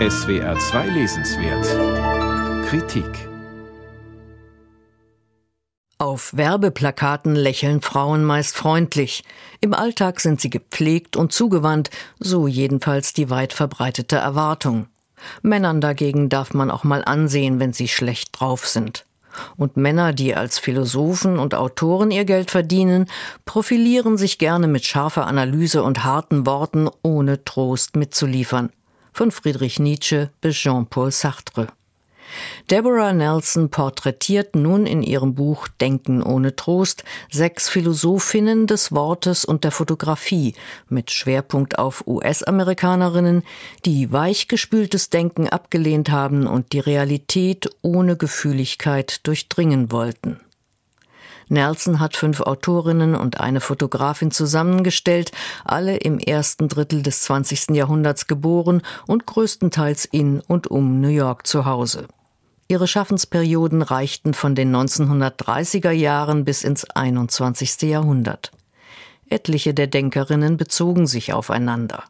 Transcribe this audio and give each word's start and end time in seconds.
SWR 0.00 0.58
2 0.58 0.88
Lesenswert 0.88 2.66
Kritik 2.66 3.28
Auf 5.98 6.36
Werbeplakaten 6.36 7.36
lächeln 7.36 7.80
Frauen 7.80 8.24
meist 8.24 8.56
freundlich. 8.56 9.22
Im 9.60 9.72
Alltag 9.72 10.18
sind 10.18 10.40
sie 10.40 10.50
gepflegt 10.50 11.16
und 11.16 11.30
zugewandt, 11.30 11.90
so 12.18 12.48
jedenfalls 12.48 13.12
die 13.12 13.30
weit 13.30 13.52
verbreitete 13.52 14.16
Erwartung. 14.16 14.88
Männern 15.42 15.80
dagegen 15.80 16.28
darf 16.28 16.54
man 16.54 16.72
auch 16.72 16.82
mal 16.82 17.04
ansehen, 17.04 17.60
wenn 17.60 17.72
sie 17.72 17.86
schlecht 17.86 18.30
drauf 18.32 18.66
sind. 18.66 19.06
Und 19.56 19.76
Männer, 19.76 20.12
die 20.12 20.34
als 20.34 20.58
Philosophen 20.58 21.38
und 21.38 21.54
Autoren 21.54 22.10
ihr 22.10 22.24
Geld 22.24 22.50
verdienen, 22.50 23.06
profilieren 23.44 24.18
sich 24.18 24.38
gerne 24.38 24.66
mit 24.66 24.84
scharfer 24.84 25.28
Analyse 25.28 25.84
und 25.84 26.02
harten 26.02 26.46
Worten, 26.46 26.90
ohne 27.02 27.44
Trost 27.44 27.94
mitzuliefern. 27.94 28.70
Von 29.16 29.30
Friedrich 29.30 29.78
Nietzsche 29.78 30.30
bis 30.40 30.56
Jean-Paul 30.56 31.12
Sartre. 31.12 31.68
Deborah 32.68 33.12
Nelson 33.12 33.70
porträtiert 33.70 34.56
nun 34.56 34.86
in 34.86 35.04
ihrem 35.04 35.36
Buch 35.36 35.68
Denken 35.68 36.20
ohne 36.20 36.56
Trost 36.56 37.04
sechs 37.30 37.68
Philosophinnen 37.68 38.66
des 38.66 38.90
Wortes 38.90 39.44
und 39.44 39.62
der 39.62 39.70
Fotografie 39.70 40.54
mit 40.88 41.12
Schwerpunkt 41.12 41.78
auf 41.78 42.04
US-Amerikanerinnen, 42.08 43.44
die 43.84 44.10
weichgespültes 44.10 45.10
Denken 45.10 45.48
abgelehnt 45.48 46.10
haben 46.10 46.48
und 46.48 46.72
die 46.72 46.80
Realität 46.80 47.70
ohne 47.82 48.16
Gefühligkeit 48.16 49.24
durchdringen 49.28 49.92
wollten. 49.92 50.40
Nelson 51.48 52.00
hat 52.00 52.16
fünf 52.16 52.40
Autorinnen 52.40 53.14
und 53.14 53.40
eine 53.40 53.60
Fotografin 53.60 54.30
zusammengestellt, 54.30 55.32
alle 55.64 55.96
im 55.96 56.18
ersten 56.18 56.68
Drittel 56.68 57.02
des 57.02 57.22
20. 57.22 57.70
Jahrhunderts 57.70 58.26
geboren 58.26 58.82
und 59.06 59.26
größtenteils 59.26 60.04
in 60.06 60.40
und 60.40 60.66
um 60.68 61.00
New 61.00 61.08
York 61.08 61.46
zu 61.46 61.64
Hause. 61.64 62.08
Ihre 62.68 62.88
Schaffensperioden 62.88 63.82
reichten 63.82 64.32
von 64.32 64.54
den 64.54 64.74
1930er 64.74 65.90
Jahren 65.90 66.44
bis 66.44 66.64
ins 66.64 66.84
21. 66.84 67.82
Jahrhundert. 67.82 68.52
Etliche 69.28 69.74
der 69.74 69.86
Denkerinnen 69.86 70.56
bezogen 70.56 71.06
sich 71.06 71.32
aufeinander. 71.32 72.04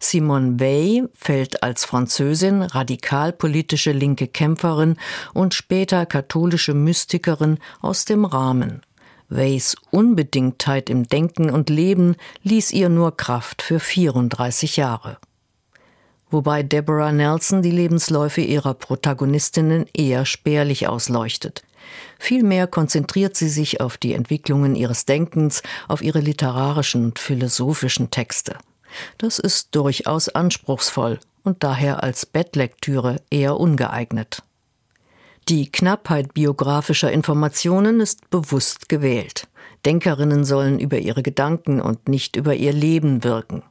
Simone 0.00 0.60
Weil 0.60 1.08
fällt 1.14 1.62
als 1.62 1.84
Französin 1.84 2.62
radikalpolitische 2.62 3.92
linke 3.92 4.28
Kämpferin 4.28 4.96
und 5.34 5.54
später 5.54 6.06
katholische 6.06 6.74
Mystikerin 6.74 7.58
aus 7.80 8.04
dem 8.04 8.24
Rahmen. 8.24 8.82
Weis 9.28 9.76
Unbedingtheit 9.90 10.88
im 10.88 11.06
Denken 11.06 11.50
und 11.50 11.68
Leben 11.68 12.16
ließ 12.42 12.72
ihr 12.72 12.88
nur 12.88 13.16
Kraft 13.16 13.62
für 13.62 13.80
34 13.80 14.76
Jahre 14.76 15.18
wobei 16.30 16.62
Deborah 16.62 17.12
Nelson 17.12 17.62
die 17.62 17.70
Lebensläufe 17.70 18.40
ihrer 18.40 18.74
Protagonistinnen 18.74 19.86
eher 19.94 20.26
spärlich 20.26 20.88
ausleuchtet. 20.88 21.62
Vielmehr 22.18 22.66
konzentriert 22.66 23.36
sie 23.36 23.48
sich 23.48 23.80
auf 23.80 23.96
die 23.96 24.12
Entwicklungen 24.12 24.74
ihres 24.74 25.06
Denkens, 25.06 25.62
auf 25.86 26.02
ihre 26.02 26.20
literarischen 26.20 27.06
und 27.06 27.18
philosophischen 27.18 28.10
Texte. 28.10 28.56
Das 29.18 29.38
ist 29.38 29.74
durchaus 29.74 30.28
anspruchsvoll 30.28 31.18
und 31.44 31.62
daher 31.62 32.02
als 32.02 32.26
Bettlektüre 32.26 33.16
eher 33.30 33.58
ungeeignet. 33.58 34.42
Die 35.48 35.72
Knappheit 35.72 36.34
biografischer 36.34 37.10
Informationen 37.10 38.00
ist 38.00 38.28
bewusst 38.28 38.88
gewählt. 38.88 39.48
Denkerinnen 39.86 40.44
sollen 40.44 40.78
über 40.78 40.98
ihre 40.98 41.22
Gedanken 41.22 41.80
und 41.80 42.08
nicht 42.08 42.36
über 42.36 42.54
ihr 42.54 42.72
Leben 42.72 43.24
wirken. 43.24 43.62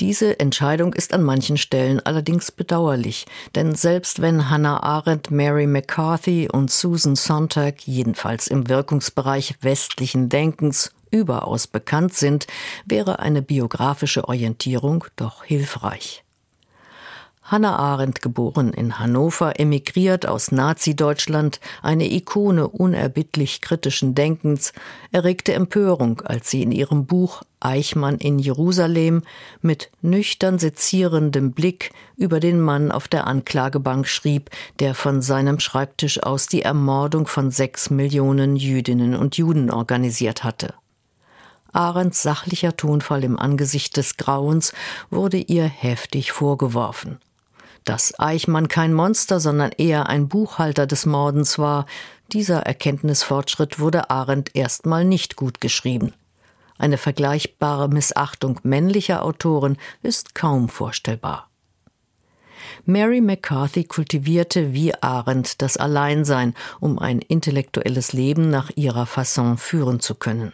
Diese 0.00 0.38
Entscheidung 0.38 0.94
ist 0.94 1.12
an 1.12 1.22
manchen 1.22 1.56
Stellen 1.56 2.00
allerdings 2.00 2.52
bedauerlich, 2.52 3.26
denn 3.54 3.74
selbst 3.74 4.20
wenn 4.20 4.48
Hannah 4.48 4.82
Arendt, 4.82 5.30
Mary 5.30 5.66
McCarthy 5.66 6.48
und 6.50 6.70
Susan 6.70 7.16
Sontag 7.16 7.86
jedenfalls 7.86 8.46
im 8.46 8.68
Wirkungsbereich 8.68 9.56
westlichen 9.60 10.28
Denkens 10.28 10.92
überaus 11.10 11.66
bekannt 11.66 12.14
sind, 12.14 12.46
wäre 12.84 13.18
eine 13.18 13.42
biografische 13.42 14.28
Orientierung 14.28 15.04
doch 15.16 15.44
hilfreich. 15.44 16.24
Hannah 17.50 17.76
Arendt, 17.76 18.20
geboren 18.20 18.74
in 18.74 18.98
Hannover, 18.98 19.58
emigriert 19.58 20.26
aus 20.26 20.52
Nazi-Deutschland, 20.52 21.60
eine 21.80 22.12
Ikone 22.12 22.68
unerbittlich 22.68 23.62
kritischen 23.62 24.14
Denkens, 24.14 24.74
erregte 25.12 25.54
Empörung, 25.54 26.20
als 26.20 26.50
sie 26.50 26.62
in 26.62 26.72
ihrem 26.72 27.06
Buch 27.06 27.42
Eichmann 27.58 28.18
in 28.18 28.38
Jerusalem 28.38 29.22
mit 29.62 29.90
nüchtern 30.02 30.58
sezierendem 30.58 31.52
Blick 31.52 31.92
über 32.18 32.38
den 32.38 32.60
Mann 32.60 32.92
auf 32.92 33.08
der 33.08 33.26
Anklagebank 33.26 34.06
schrieb, 34.06 34.50
der 34.78 34.94
von 34.94 35.22
seinem 35.22 35.58
Schreibtisch 35.58 36.22
aus 36.22 36.48
die 36.48 36.62
Ermordung 36.62 37.26
von 37.26 37.50
sechs 37.50 37.88
Millionen 37.88 38.56
Jüdinnen 38.56 39.16
und 39.16 39.38
Juden 39.38 39.70
organisiert 39.70 40.44
hatte. 40.44 40.74
Arends 41.72 42.22
sachlicher 42.22 42.76
Tonfall 42.76 43.24
im 43.24 43.38
Angesicht 43.38 43.96
des 43.96 44.16
Grauens 44.16 44.72
wurde 45.10 45.38
ihr 45.38 45.64
heftig 45.64 46.32
vorgeworfen. 46.32 47.18
Dass 47.84 48.18
Eichmann 48.18 48.68
kein 48.68 48.92
Monster, 48.92 49.40
sondern 49.40 49.72
eher 49.72 50.08
ein 50.08 50.28
Buchhalter 50.28 50.86
des 50.86 51.06
Mordens 51.06 51.58
war, 51.58 51.86
dieser 52.32 52.60
Erkenntnisfortschritt 52.60 53.78
wurde 53.78 54.10
Arendt 54.10 54.54
erstmal 54.54 55.04
nicht 55.04 55.36
gut 55.36 55.60
geschrieben. 55.60 56.12
Eine 56.76 56.98
vergleichbare 56.98 57.88
Missachtung 57.88 58.60
männlicher 58.62 59.24
Autoren 59.24 59.78
ist 60.02 60.34
kaum 60.34 60.68
vorstellbar. 60.68 61.48
Mary 62.84 63.20
McCarthy 63.20 63.84
kultivierte 63.84 64.72
wie 64.72 64.94
Arendt 64.94 65.62
das 65.62 65.76
Alleinsein, 65.76 66.54
um 66.80 66.98
ein 66.98 67.20
intellektuelles 67.20 68.12
Leben 68.12 68.50
nach 68.50 68.70
ihrer 68.76 69.06
Fasson 69.06 69.58
führen 69.58 70.00
zu 70.00 70.14
können. 70.14 70.52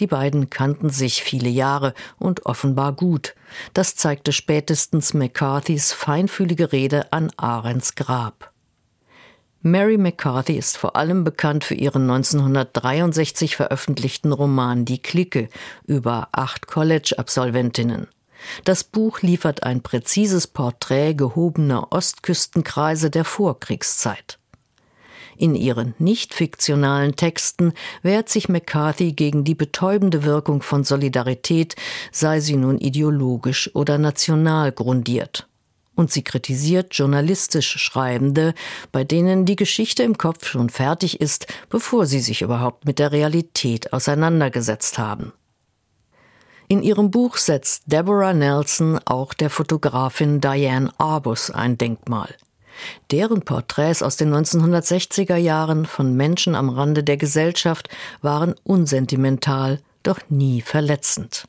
Die 0.00 0.06
beiden 0.06 0.48
kannten 0.48 0.90
sich 0.90 1.22
viele 1.22 1.48
Jahre 1.48 1.94
und 2.18 2.46
offenbar 2.46 2.92
gut. 2.92 3.34
Das 3.74 3.96
zeigte 3.96 4.32
spätestens 4.32 5.12
McCarthys 5.14 5.92
feinfühlige 5.92 6.72
Rede 6.72 7.12
an 7.12 7.30
Arends 7.36 7.94
Grab. 7.94 8.52
Mary 9.60 9.98
McCarthy 9.98 10.56
ist 10.56 10.76
vor 10.76 10.94
allem 10.94 11.24
bekannt 11.24 11.64
für 11.64 11.74
ihren 11.74 12.02
1963 12.02 13.56
veröffentlichten 13.56 14.32
Roman 14.32 14.84
Die 14.84 15.02
Clique 15.02 15.48
über 15.84 16.28
acht 16.30 16.68
College-Absolventinnen. 16.68 18.06
Das 18.64 18.84
Buch 18.84 19.20
liefert 19.20 19.64
ein 19.64 19.82
präzises 19.82 20.46
Porträt 20.46 21.14
gehobener 21.14 21.92
Ostküstenkreise 21.92 23.10
der 23.10 23.24
Vorkriegszeit. 23.24 24.37
In 25.38 25.54
ihren 25.54 25.94
nicht 26.00 26.34
fiktionalen 26.34 27.14
Texten 27.14 27.72
wehrt 28.02 28.28
sich 28.28 28.48
McCarthy 28.48 29.12
gegen 29.12 29.44
die 29.44 29.54
betäubende 29.54 30.24
Wirkung 30.24 30.62
von 30.62 30.82
Solidarität, 30.82 31.76
sei 32.10 32.40
sie 32.40 32.56
nun 32.56 32.78
ideologisch 32.78 33.70
oder 33.76 33.98
national 33.98 34.72
grundiert. 34.72 35.46
Und 35.94 36.10
sie 36.10 36.24
kritisiert 36.24 36.92
journalistisch 36.94 37.78
Schreibende, 37.78 38.52
bei 38.90 39.04
denen 39.04 39.44
die 39.44 39.54
Geschichte 39.54 40.02
im 40.02 40.18
Kopf 40.18 40.44
schon 40.44 40.70
fertig 40.70 41.20
ist, 41.20 41.46
bevor 41.68 42.06
sie 42.06 42.20
sich 42.20 42.42
überhaupt 42.42 42.84
mit 42.84 42.98
der 42.98 43.12
Realität 43.12 43.92
auseinandergesetzt 43.92 44.98
haben. 44.98 45.32
In 46.66 46.82
ihrem 46.82 47.12
Buch 47.12 47.36
setzt 47.36 47.84
Deborah 47.86 48.34
Nelson 48.34 48.98
auch 49.04 49.34
der 49.34 49.50
Fotografin 49.50 50.40
Diane 50.40 50.90
Arbus 50.98 51.52
ein 51.52 51.78
Denkmal. 51.78 52.34
Deren 53.10 53.42
Porträts 53.42 54.02
aus 54.02 54.16
den 54.16 54.32
1960er 54.34 55.36
Jahren 55.36 55.86
von 55.86 56.14
Menschen 56.14 56.54
am 56.54 56.68
Rande 56.68 57.04
der 57.04 57.16
Gesellschaft 57.16 57.88
waren 58.22 58.54
unsentimental, 58.64 59.80
doch 60.02 60.20
nie 60.28 60.60
verletzend. 60.60 61.44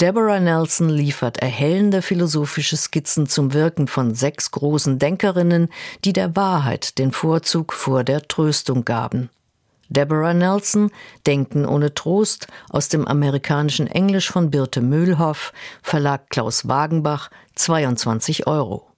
Deborah 0.00 0.40
Nelson 0.40 0.88
liefert 0.88 1.38
erhellende 1.38 2.02
philosophische 2.02 2.76
Skizzen 2.76 3.28
zum 3.28 3.52
Wirken 3.52 3.86
von 3.86 4.14
sechs 4.14 4.50
großen 4.50 4.98
Denkerinnen, 4.98 5.68
die 6.04 6.12
der 6.12 6.34
Wahrheit 6.34 6.98
den 6.98 7.12
Vorzug 7.12 7.72
vor 7.72 8.02
der 8.02 8.26
Tröstung 8.26 8.84
gaben. 8.84 9.30
Deborah 9.88 10.34
Nelson, 10.34 10.90
Denken 11.26 11.64
ohne 11.64 11.94
Trost, 11.94 12.48
aus 12.70 12.88
dem 12.88 13.06
amerikanischen 13.06 13.86
Englisch 13.86 14.30
von 14.30 14.50
Birte 14.50 14.80
Mühlhoff, 14.80 15.52
Verlag 15.82 16.28
Klaus 16.28 16.66
Wagenbach, 16.66 17.30
22 17.54 18.48
Euro. 18.48 18.93